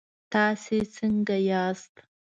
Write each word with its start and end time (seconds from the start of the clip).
تاسو 0.33 0.75
څنګه 0.95 1.37
یئ؟ 1.49 1.77